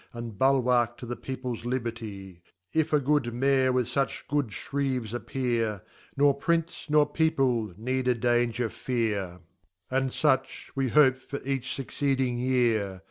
And 0.13 0.35
Bulwark 0.35 0.97
to 0.97 1.05
the 1.05 1.15
Peoples 1.15 1.63
Liberty! 1.63 2.41
If 2.73 2.91
a 2.91 2.99
good 2.99 3.31
Mayor 3.35 3.71
with 3.71 3.85
fach 3.87 4.25
good 4.27 4.47
S 4.47 4.67
brieves 4.67 5.13
appear, 5.13 5.83
Nor 6.17 6.33
Prince, 6.33 6.87
nor 6.89 7.05
People, 7.05 7.75
need 7.77 8.07
a 8.07 8.15
danger 8.15 8.67
fear: 8.69 9.41
And 9.91 10.09
fuch 10.09 10.71
we 10.73 10.89
hope 10.89 11.17
for 11.19 11.39
each 11.43 11.67
fucceedingyear. 11.69 12.99